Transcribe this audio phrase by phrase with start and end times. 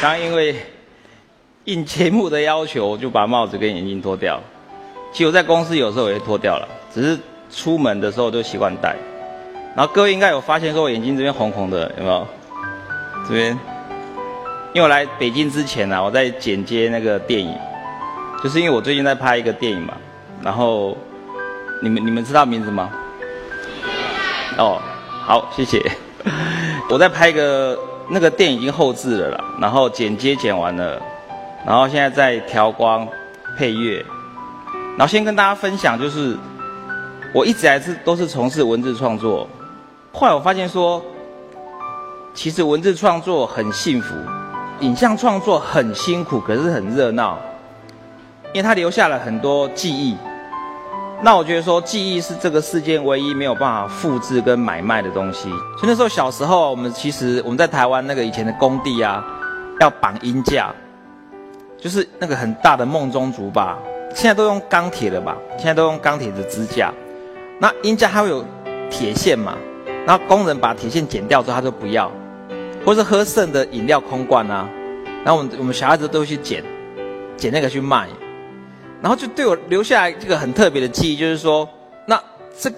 [0.00, 0.54] 刚因为
[1.64, 4.40] 应节目的要求，就把帽子跟眼镜脱掉。
[5.12, 7.18] 其实我在公司有时候也会脱掉了，只是
[7.50, 8.94] 出门的时候就习惯戴。
[9.74, 12.26] 然后各位应该有发现，说我眼睛这边红红的，有没有？
[13.26, 13.50] 这边，
[14.72, 17.52] 因为我来北京之前呢，我在剪接那个电影，
[18.42, 19.94] 就是因为我最近在拍一个电影嘛。
[20.42, 20.96] 然后，
[21.82, 22.88] 你们你们知道名字吗？
[24.58, 24.80] 哦，
[25.24, 25.82] 好，谢谢。
[26.88, 27.76] 我在拍一个
[28.10, 31.00] 那个电已经后置了啦，然后剪接剪完了，
[31.66, 33.06] 然后现在在调光、
[33.56, 34.04] 配乐。
[34.96, 36.36] 然后先跟大家分享，就是
[37.34, 39.48] 我一直还是都是从事文字创作。
[40.12, 41.02] 后来我发现说，
[42.34, 44.14] 其实文字创作很幸福，
[44.80, 47.38] 影像创作很辛苦，可是很热闹，
[48.52, 50.16] 因为它留下了很多记忆。
[51.20, 55.50] 那我觉得说，记忆是这个世界唯一没有办法复制跟买卖的东西。
[55.76, 59.24] 所以那时候小时候，我们其实我们在台湾那个以前的工地啊，
[59.80, 60.72] 要绑鹰架，
[61.76, 63.76] 就是那个很大的梦中竹吧。
[64.14, 65.36] 现在都用钢铁的吧？
[65.56, 66.94] 现在都用钢铁的支架。
[67.58, 68.44] 那鹰架它会有
[68.88, 69.54] 铁线嘛？
[70.06, 72.10] 然后工人把铁线剪掉之后，他就不要，
[72.86, 74.68] 或是喝剩的饮料空罐啊。
[75.24, 76.62] 然后我们我们小孩子都会去捡，
[77.36, 78.06] 捡那个去卖。
[79.00, 81.68] 然后就对我留下来这个很特别的记忆，就是说，
[82.06, 82.20] 那
[82.58, 82.70] 这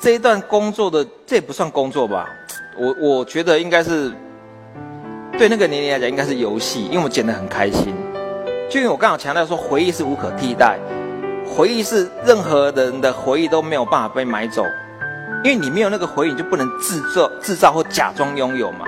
[0.00, 2.28] 这一段工作的这也不算工作吧？
[2.78, 4.12] 我我觉得应该是
[5.38, 7.94] 对那个年龄来讲应该是游戏，因为我剪得很开心。
[8.68, 10.78] 就因为我刚好强调说，回忆是无可替代，
[11.46, 14.64] 回忆是任何人的回忆都没有办法被买走，
[15.44, 18.86] 因为你没有那个回忆，你就不能制造制造或假装拥有嘛。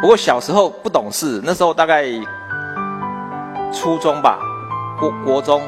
[0.00, 2.04] 不过小时候不懂事，那时候大概
[3.72, 4.38] 初中吧，
[4.98, 5.62] 国国中，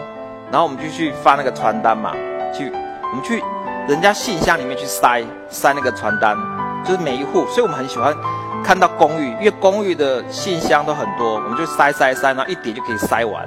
[0.50, 2.12] 然后我们就去发那个传单嘛，
[2.52, 3.42] 去我们去
[3.88, 6.36] 人家信箱里面去塞塞那个传单，
[6.84, 8.14] 就是每一户，所以我们很喜欢。
[8.62, 13.46] 看到公寓，因为公寓的信箱都很多，我们就塞塞塞，然后一叠就可以塞完。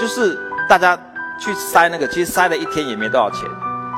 [0.00, 0.96] 就是大家
[1.40, 3.48] 去塞那个，其实塞了一天也没多少钱。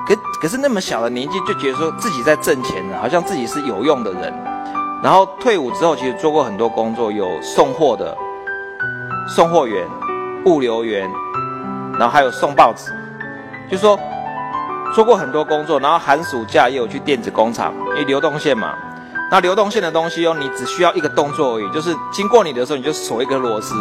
[0.07, 4.33] 可可是那么小的年纪就觉得说自己在挣钱呢，好像自己是有用的人。
[5.03, 8.17] 然后退伍之后，其实做过很多工作，有送货的、
[9.29, 9.87] 送货员、
[10.47, 11.11] 物流员，
[11.99, 12.93] 然后还有送报纸，
[13.71, 13.99] 就说
[14.95, 15.79] 做过很多工作。
[15.81, 18.75] 然后寒暑假也有去电子工厂，因为流动线嘛。
[19.31, 23.75] 那流动线的东西哦，你只需要一个动作而已，就是经过你的时候，你就锁一个螺丝，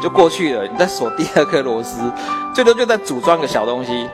[0.00, 0.66] 就过去了。
[0.66, 2.00] 你再锁第二颗螺丝，
[2.54, 4.08] 最多就在组装个小东西。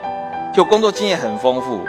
[0.55, 1.83] 就工作经验很丰富，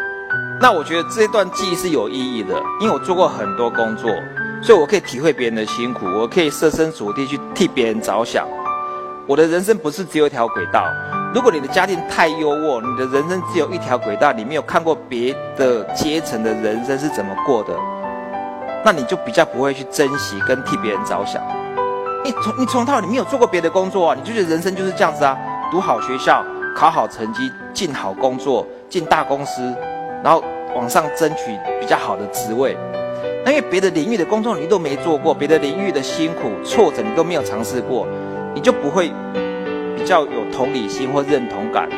[0.62, 4.10] 那我觉得这段记忆是有意义的，因为我做过很多工作，
[4.62, 8.48] 所以我可以体会别人的辛苦，我可以设身处地去替别人着想。
[9.28, 10.86] 我的人生不是只有一条轨道。
[11.34, 17.74] 如果你的家庭太优渥，你的人生只有一条轨道，你没有看过别的阶层的人生是怎么过的。
[18.86, 21.42] 那你就比较不会去珍惜跟替别人着想。
[22.24, 25.36] 你从你从头你没有做过别的工作啊，你就觉得人生就是这样子啊，
[25.72, 26.46] 读好学校，
[26.76, 29.74] 考好成绩，进好工作，进大公司，
[30.24, 30.44] 然后
[30.76, 32.78] 往上争取比较好的职位。
[33.44, 38.08] 那因为别的领域的工作你都没做过，别的领域的辛苦挫折你都没有尝试过，
[38.54, 39.12] 你就不会
[40.06, 41.90] 较有同理心或认同感，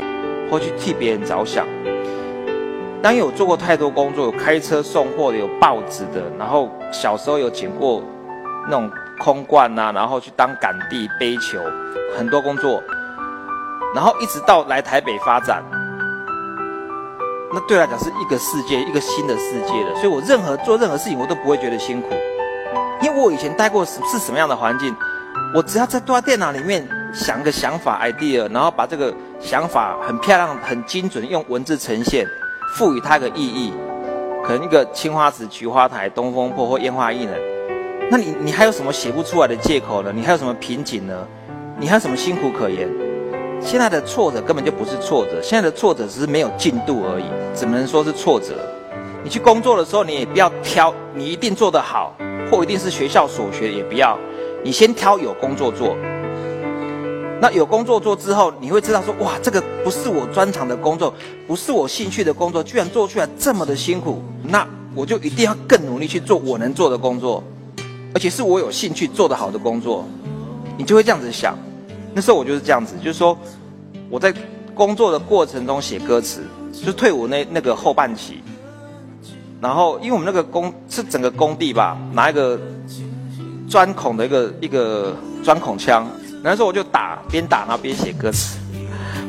[0.50, 1.66] 或去替别人着想。
[3.02, 8.02] 当有做过太多工作，有开车送货的，有报纸的，然后小时候有捡过
[8.66, 8.90] 那种
[9.20, 11.60] 空罐呐，然后去当杆地背球，
[12.18, 12.82] 很多工作，
[13.94, 15.64] 然后一直到来台北发展，
[17.54, 22.10] 那对来讲是一个世界，一个新的世界的，所以我任何做任何事情我都不会觉得辛苦，
[23.02, 24.96] 因为我以前待过是是什么样的环境，
[25.54, 32.28] 我只要在坐在电脑里面想个想法 idea，然后把这个想法很漂亮、很精准用文字呈现。
[32.76, 33.74] 赋予它个意义，
[34.44, 37.34] 可能一个青花瓷、菊花台、东风破或烟花易冷，
[38.12, 40.12] 那你你还有什么写不出来的借口呢？
[40.14, 41.26] 你还有什么瓶颈呢？
[41.80, 42.90] 你还有什么辛苦可言？
[43.62, 48.56] 现在的挫折根本就不是挫折，现在的挫折只是没有进度而已，怎么能说是挫折？
[49.24, 52.14] 你去工作的时候，你也不要挑，你一定做得好，
[52.52, 54.18] 或一定是学校所学，也不要，
[54.62, 55.96] 你先挑有工作做。
[57.42, 61.14] 那有工作做之后，你会知道说，哇，这个不是我专长的工作，
[61.46, 64.66] 不是我兴趣的工作，居然做出来这么的辛苦，那
[64.96, 67.44] 我就一定要更努力去做我能做的工作，
[68.14, 70.08] 而且是我有兴趣做得好的工作，
[70.78, 71.58] 你就会这样子想。
[72.14, 73.38] 那时候我就是这样子，就是说
[74.10, 74.34] 我在
[74.74, 76.42] 工作的过程中写歌词，
[76.86, 78.42] 就退伍那那个后半期，
[79.60, 82.58] 然后因为我们那个工是整个工地吧，拿一个
[83.68, 86.10] 钻孔的一个一个钻孔枪。
[86.46, 88.60] 那时候我就打边打然后边写歌词，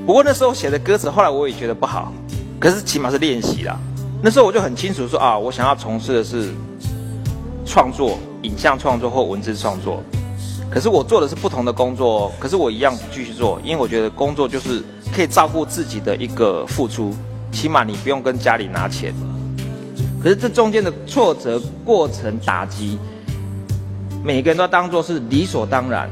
[0.04, 2.12] 不过那时候写的歌词后来我也觉得不好，
[2.60, 3.78] 可是起码是练习啦。
[4.22, 6.52] 那时候我就很清楚说啊，我想要从事的是
[7.64, 10.02] 创作、影像创作或文字创作。
[10.70, 14.82] 可是我做的是不同的工作，可是我一样继续做，因为我觉得工作就是
[15.14, 17.14] 可以照顾自己的一个付出，
[17.50, 19.14] 起码你不用跟家里拿钱。
[20.22, 22.98] 可是这中间的挫折过程打击，
[24.22, 26.10] 每个人都当做是理所当然，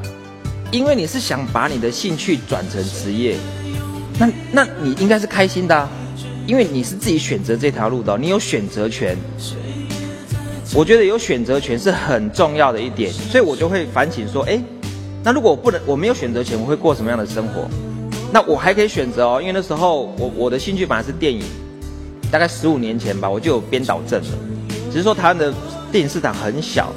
[0.74, 3.36] 因为你是想把你的兴趣转成职业，
[4.18, 5.88] 那那你应该是开心的，
[6.48, 9.16] 因为你是自己选择这条路的，你有选择权。
[10.74, 14.60] 我觉得有选择权是很重要的一点，所以我就会反省说，哎，
[15.22, 17.68] 那如果我不能，我没有选择权，我会过什么样的生活？
[18.32, 21.40] 那我还可以选择哦，因为那时候我我的兴趣本来是电影，
[22.32, 24.38] 大概十五年前吧，我就有编导证了。
[24.90, 25.54] 只是说台湾的
[25.92, 26.92] 电影市场很小，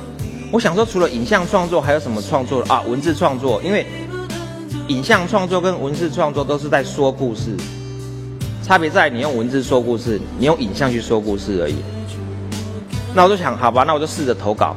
[0.50, 2.82] 我想说除了影像创作，还有什么创作啊？
[2.88, 3.86] 文字创作，因为
[4.88, 7.52] 影像创作跟文字创作都是在说故事，
[8.64, 11.76] 差别在你用文字说故事，你用影像去说故事而已。
[13.14, 14.74] 那我就想，好吧，那我就试着投稿。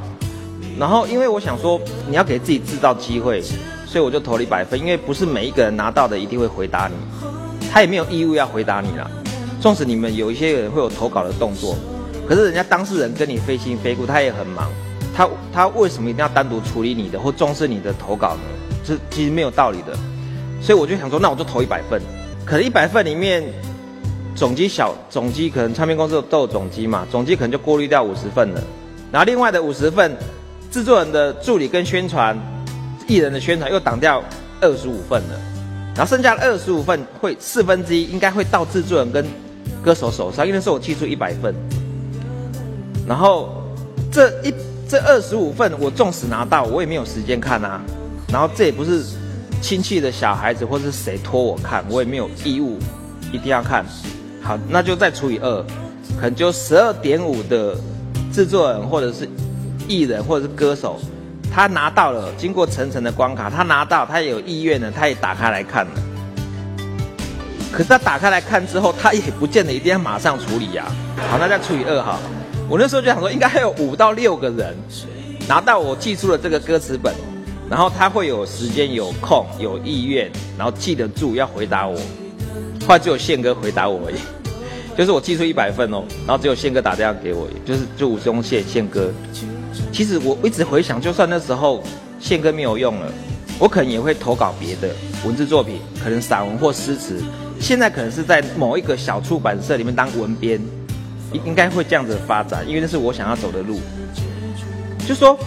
[0.76, 3.40] 然后，因为我想说，你要给自己制造机会，
[3.86, 4.78] 所以我就投了一百分。
[4.78, 6.94] 因为不是每一个人拿到的一定会回答你，
[7.70, 9.08] 他也没有义务要回答你啦。
[9.60, 11.76] 纵使你们有一些人会有投稿的动作，
[12.26, 14.68] 可是人家当事人跟你非亲非故，他也很忙。
[15.20, 18.40] 他他为什么一定要单独处理你的或重视你的投稿呢？
[18.82, 19.94] 这其实没有道理的。
[20.62, 22.00] 所以我就想说，那我就投一百份。
[22.46, 23.44] 可能一百份里面。
[24.36, 28.62] 总机小总机可能唱片公司都有总机嘛，总机可能就过滤掉五十份了，
[29.12, 30.16] 然后另外的五十份，
[30.70, 32.38] 制作人的助理跟宣传，
[33.08, 34.22] 艺人的宣传又挡掉
[34.60, 35.40] 二十五份了，
[35.96, 39.26] 然后剩下的二十五份会四分之一应该会到制作人跟
[39.82, 41.52] 歌手手上，因为是我寄出一百份，
[43.06, 43.50] 然后
[44.12, 44.54] 这一
[44.90, 47.80] 这二十五份我纵使拿到，我也没有时间看啊，
[48.32, 49.04] 然后这也不是
[49.62, 52.76] 亲戚的小孩子或是谁托我看，我也没有义务
[53.30, 53.86] 一定要看。
[54.42, 55.64] 好，那就再除以二，
[56.16, 57.76] 可能就十二点五的
[58.32, 59.28] 制作人或者是
[59.86, 60.98] 艺人或者是歌手，
[61.54, 65.92] 他拿到了，经过层层的关卡，他拿到，他也有意愿呢，他也打开来看了。
[67.70, 70.84] 可是他打开来看之后，他也不见得一定要马上处理呀。
[71.30, 72.18] 好，那再除以二哈，
[72.70, 74.76] 我那时候就想说，应该还有五到六个人
[75.48, 77.12] 拿到我寄出的这个歌词本，
[77.68, 81.98] 然后他会有时间、有空、有意愿，然后记得住要回答我。
[82.86, 84.18] 后来只有宪哥回答我而已，
[84.96, 89.10] 就是我寄出一百份哦，然后只有宪哥打电话给我，就是就吴宗宪宪哥。
[89.92, 91.82] 其实我一直回想，就算那时候
[92.20, 93.12] 宪哥没有用了，
[93.58, 94.94] 我可能也会投稿别的
[95.26, 97.20] 文字作品，可能散文或诗词。
[97.58, 100.60] 现在可能是在某一个小出版社里面当文编，
[101.32, 103.80] 应应该会这样子发展，因为那是我想要走的路。
[105.06, 105.38] 就说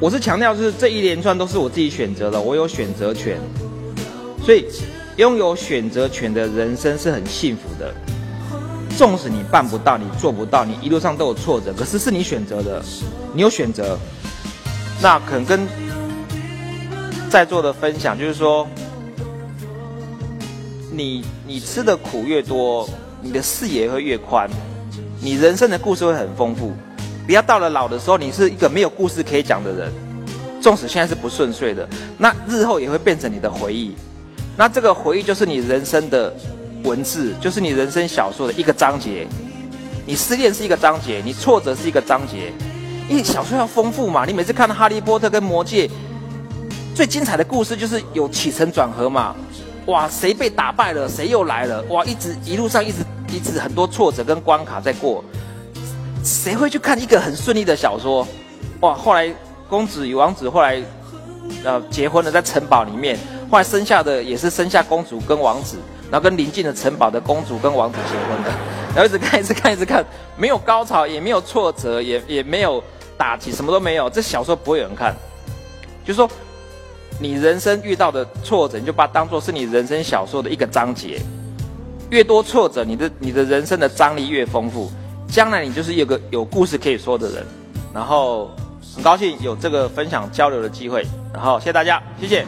[0.00, 3.38] 我是强调，就是这一连串都是我自己选择的，我有选择权，
[4.44, 4.66] 所以。
[5.16, 7.94] 拥有选择权的人生是很幸福的，
[8.98, 12.82] 纵使你办不到，你做不到，你一路上都有挫折，可是是你选择的，
[13.32, 13.96] 你有选择。
[15.00, 15.60] 那可能跟
[17.30, 18.66] 在座的分享就是说，
[20.90, 22.90] 你你吃的苦越多，
[23.22, 24.50] 你的视野会越宽，
[25.24, 26.70] 你人生的故事会很丰富。
[27.26, 29.90] 不要到了老的时候，你是一个没有故事可以讲的人，
[30.60, 31.88] 纵使现在是不顺遂的，
[32.18, 33.96] 那日后也会变成你的回忆。
[34.54, 36.30] 那这个回忆就是你人生的
[36.82, 39.26] 文字，就是你人生小说的一个章节。
[40.04, 42.52] 你失恋是一个章节，你挫折是一个章节。
[43.08, 45.88] 因为小说要丰富嘛，你每次看到《哈利波特》跟《魔戒》，
[46.94, 49.34] 最精彩的故事就是有起承转合嘛。
[49.86, 51.82] 哇，谁被打败了，谁又来了？
[51.84, 52.98] 哇，一直一路上一直
[53.34, 55.24] 一次很多挫折跟关卡在过。
[56.22, 58.26] 谁会去看一个很顺利的小说？
[58.80, 59.30] 哇，后来
[59.68, 60.82] 公子与王子后来
[61.62, 63.18] 呃结婚了，在城堡里面。
[63.50, 65.76] 后来生下的也是生下公主跟王子，
[66.10, 68.50] 然后跟邻近的城堡的公主跟王子结婚的，
[68.94, 70.04] 然后一直看一直看一直看，
[70.36, 72.82] 没有高潮，也没有挫折，也也没有
[73.16, 74.08] 打击，什么都没有。
[74.08, 75.14] 这小说不会有人看，
[76.04, 76.28] 就是说，
[77.20, 81.20] 你人生遇到的挫折，你就把它当做是你人生小说的一个章节。
[82.10, 84.90] 越多挫折，你的你的人生的张力越丰富，
[85.28, 87.46] 将来你就是有个有故事可以说的人。
[87.92, 88.50] 然后
[88.94, 92.44] 很高兴有这个分享交流的机会，然后谢谢大家，谢谢。